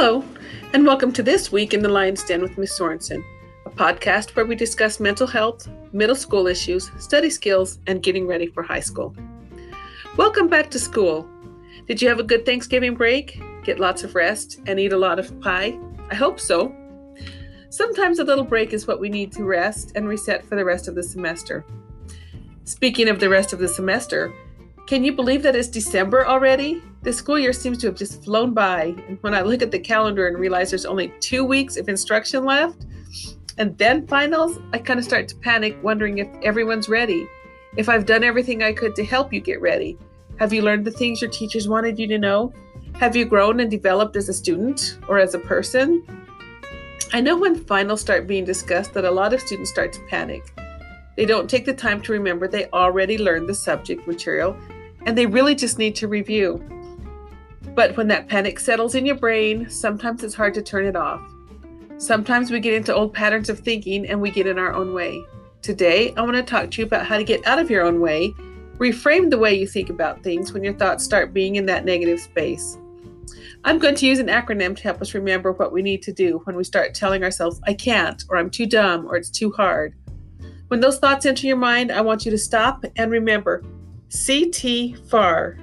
[0.00, 0.22] Hello,
[0.74, 3.24] and welcome to This Week in the Lion's Den with Miss Sorensen,
[3.66, 8.46] a podcast where we discuss mental health, middle school issues, study skills, and getting ready
[8.46, 9.12] for high school.
[10.16, 11.28] Welcome back to school.
[11.88, 13.42] Did you have a good Thanksgiving break?
[13.64, 15.76] Get lots of rest and eat a lot of pie?
[16.12, 16.72] I hope so.
[17.70, 20.86] Sometimes a little break is what we need to rest and reset for the rest
[20.86, 21.66] of the semester.
[22.62, 24.32] Speaking of the rest of the semester,
[24.86, 26.84] can you believe that it's December already?
[27.02, 28.94] The school year seems to have just flown by.
[29.06, 32.44] And when I look at the calendar and realize there's only two weeks of instruction
[32.44, 32.86] left
[33.56, 37.26] and then finals, I kind of start to panic, wondering if everyone's ready,
[37.76, 39.96] if I've done everything I could to help you get ready.
[40.38, 42.52] Have you learned the things your teachers wanted you to know?
[42.94, 46.04] Have you grown and developed as a student or as a person?
[47.12, 50.52] I know when finals start being discussed that a lot of students start to panic.
[51.16, 54.56] They don't take the time to remember they already learned the subject material
[55.06, 56.62] and they really just need to review.
[57.78, 61.22] But when that panic settles in your brain, sometimes it's hard to turn it off.
[61.96, 65.24] Sometimes we get into old patterns of thinking and we get in our own way.
[65.62, 68.00] Today, I want to talk to you about how to get out of your own
[68.00, 68.34] way,
[68.78, 72.18] reframe the way you think about things when your thoughts start being in that negative
[72.18, 72.78] space.
[73.62, 76.40] I'm going to use an acronym to help us remember what we need to do
[76.46, 79.94] when we start telling ourselves, I can't, or I'm too dumb, or it's too hard.
[80.66, 83.62] When those thoughts enter your mind, I want you to stop and remember
[84.26, 85.58] CT FAR.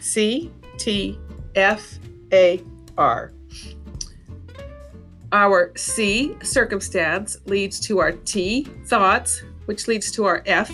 [0.00, 1.18] C T
[1.58, 1.98] F
[2.32, 2.62] A
[2.96, 3.32] R.
[5.32, 10.72] Our C, circumstance, leads to our T, thoughts, which leads to our F,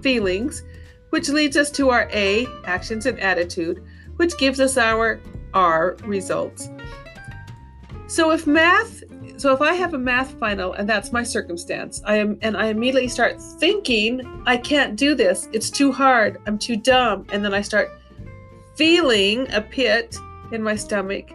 [0.00, 0.62] feelings,
[1.10, 3.84] which leads us to our A, actions and attitude,
[4.16, 5.20] which gives us our
[5.52, 6.70] R, results.
[8.06, 9.02] So if math,
[9.36, 12.66] so if I have a math final and that's my circumstance, I am and I
[12.66, 15.48] immediately start thinking, I can't do this.
[15.52, 16.40] It's too hard.
[16.46, 17.26] I'm too dumb.
[17.32, 17.90] And then I start
[18.76, 20.16] feeling a pit
[20.52, 21.30] in my stomach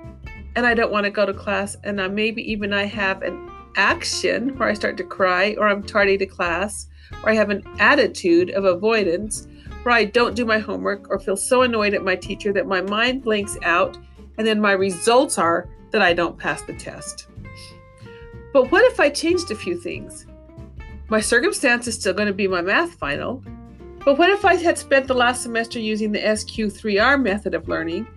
[0.56, 3.50] and I don't want to go to class and uh, maybe even I have an
[3.76, 6.88] action where I start to cry or I'm tardy to class
[7.24, 9.48] or I have an attitude of avoidance
[9.84, 12.82] where I don't do my homework or feel so annoyed at my teacher that my
[12.82, 13.98] mind blanks out
[14.38, 17.28] and then my results are that I don't pass the test.
[18.52, 20.26] But what if I changed a few things?
[21.08, 23.44] My circumstance is still going to be my math final,
[24.06, 28.08] but what if I had spent the last semester using the SQ3R method of learning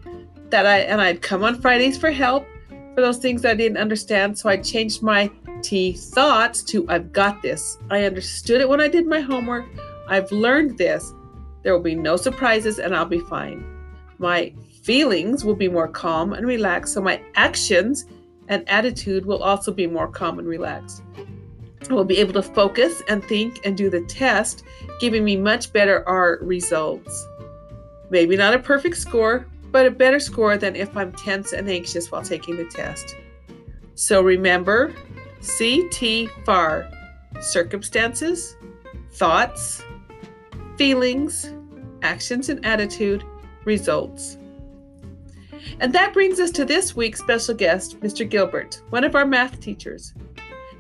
[0.51, 2.47] that I and I'd come on Fridays for help
[2.95, 5.31] for those things I didn't understand, so I changed my
[5.63, 7.79] T thoughts to I've got this.
[7.91, 9.65] I understood it when I did my homework.
[10.09, 11.13] I've learned this.
[11.63, 13.65] There will be no surprises and I'll be fine.
[14.19, 18.05] My feelings will be more calm and relaxed, so my actions
[18.49, 21.03] and attitude will also be more calm and relaxed.
[21.89, 24.65] I will be able to focus and think and do the test,
[25.03, 27.27] giving me much better R results.
[28.09, 32.13] Maybe not a perfect score, but a better score than if I'm tense and anxious
[32.13, 33.17] while taking the test.
[33.97, 34.95] So remember
[35.59, 36.89] CT FAR
[37.41, 38.55] circumstances,
[39.11, 39.83] thoughts,
[40.77, 41.53] feelings,
[42.03, 43.25] actions and attitude,
[43.65, 44.39] results.
[45.81, 48.29] And that brings us to this week's special guest, Mr.
[48.29, 50.15] Gilbert, one of our math teachers.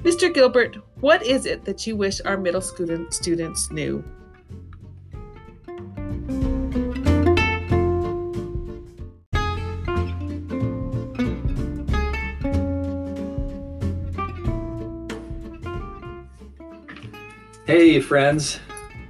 [0.04, 0.32] Mr.
[0.32, 4.04] Gilbert, what is it that you wish our middle school students knew?
[17.66, 18.60] Hey, friends.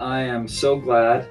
[0.01, 1.29] I am so glad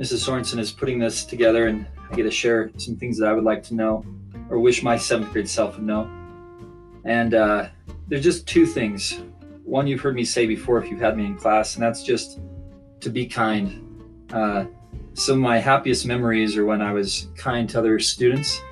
[0.00, 0.26] Mrs.
[0.26, 3.44] Sorensen is putting this together and I get to share some things that I would
[3.44, 4.02] like to know
[4.48, 6.10] or wish my seventh grade self would know.
[7.04, 7.68] And uh,
[8.08, 9.20] there's just two things.
[9.68, 12.40] One you've heard me say before if you've had me in class, and that's just
[13.00, 14.02] to be kind.
[14.32, 14.64] Uh,
[15.12, 18.62] some of my happiest memories are when I was kind to other students,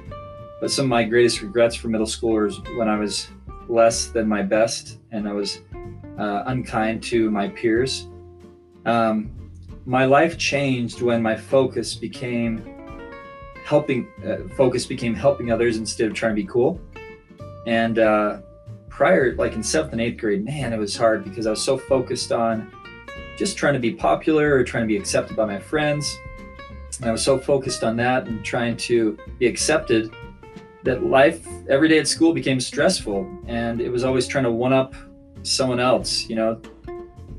[0.59, 3.29] but some of my greatest regrets for middle schoolers when I was
[3.69, 5.61] less than my best and I was
[6.19, 8.09] uh, unkind to my peers.
[8.87, 9.51] Um,
[9.85, 12.65] my life changed when my focus became
[13.67, 14.09] helping.
[14.26, 16.81] Uh, focus became helping others instead of trying to be cool.
[17.67, 18.38] And uh,
[18.96, 21.76] prior, like in seventh and eighth grade, man, it was hard because I was so
[21.76, 22.72] focused on
[23.37, 26.19] just trying to be popular or trying to be accepted by my friends.
[26.98, 30.10] And I was so focused on that and trying to be accepted
[30.84, 33.31] that life every day at school became stressful.
[33.46, 34.94] And it was always trying to one up
[35.43, 36.58] someone else, you know.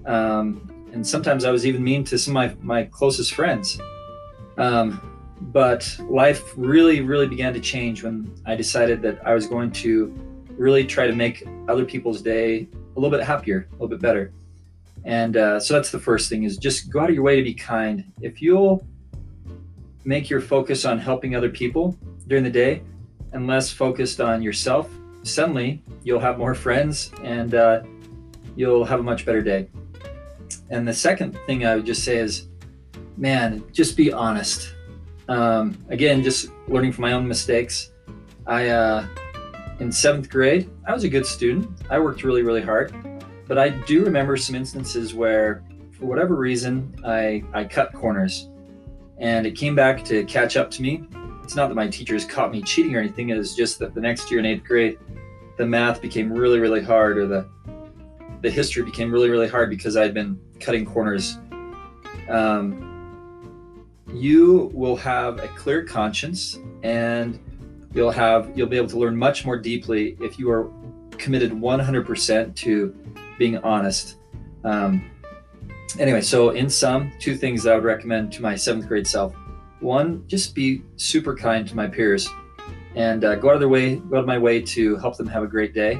[0.05, 3.79] Um, and sometimes I was even mean to some of my, my closest friends.
[4.59, 5.01] Um,
[5.41, 10.26] but life really, really began to change when I decided that I was going to
[10.57, 14.31] really try to make other people's day a little bit happier, a little bit better.
[15.05, 17.43] And uh, so that's the first thing is just go out of your way to
[17.43, 18.11] be kind.
[18.21, 18.85] If you'll
[20.03, 22.81] make your focus on helping other people during the day,
[23.33, 24.89] and less focused on yourself,
[25.23, 27.81] suddenly you'll have more friends and uh,
[28.55, 29.67] you'll have a much better day.
[30.69, 32.47] And the second thing I would just say is,
[33.17, 34.73] man, just be honest.
[35.27, 37.91] Um, again, just learning from my own mistakes.
[38.45, 39.05] I, uh,
[39.79, 41.69] in seventh grade, I was a good student.
[41.89, 42.93] I worked really, really hard.
[43.47, 48.49] But I do remember some instances where, for whatever reason, I, I cut corners.
[49.17, 51.03] And it came back to catch up to me.
[51.43, 54.01] It's not that my teachers caught me cheating or anything, it was just that the
[54.01, 54.97] next year in eighth grade,
[55.57, 57.47] the math became really, really hard, or the
[58.41, 61.39] the history became really, really hard because I'd been cutting corners.
[62.29, 67.39] Um, you will have a clear conscience, and
[67.97, 70.71] you'll have you'll be able to learn much more deeply if you are
[71.17, 72.95] committed 100% to
[73.39, 74.17] being honest.
[74.63, 75.09] Um,
[75.97, 79.33] anyway, so in sum, two things that I would recommend to my seventh grade self.
[79.79, 82.29] One, just be super kind to my peers
[82.95, 85.27] and uh, go out of their way, go out of my way to help them
[85.27, 85.99] have a great day.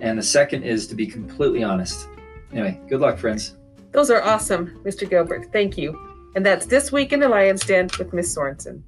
[0.00, 2.08] And the second is to be completely honest.
[2.50, 3.56] Anyway, good luck, friends.
[3.92, 5.08] Those are awesome, Mr.
[5.08, 5.52] Gilbert.
[5.52, 5.98] Thank you.
[6.34, 8.82] And that's This Week in the Lion's Den with Miss Sorensen.